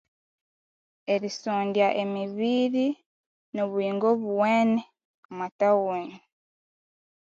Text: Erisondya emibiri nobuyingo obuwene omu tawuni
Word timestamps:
Erisondya 1.13 1.87
emibiri 2.03 2.87
nobuyingo 3.55 4.05
obuwene 4.13 4.81
omu 5.29 5.47
tawuni 5.59 6.17